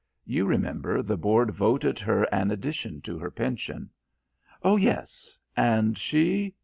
You 0.25 0.47
remember 0.47 1.03
the 1.03 1.15
Board 1.15 1.51
voted 1.51 1.99
her 1.99 2.23
an 2.33 2.49
addition 2.49 3.01
to 3.01 3.19
her 3.19 3.29
pension." 3.29 3.91
"Oh, 4.63 4.75
yes. 4.75 5.37
And 5.55 5.95
she?" 5.95 6.55